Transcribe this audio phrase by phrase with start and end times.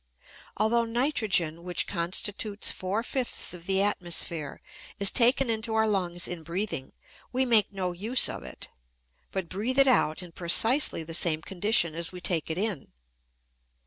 [0.57, 4.59] Although nitrogen, which constitutes four fifths of the atmosphere,
[4.97, 6.93] is taken into our lungs in breathing,
[7.31, 8.69] we make no use of it,
[9.31, 12.87] but breathe it out in precisely the same condition as we take it in.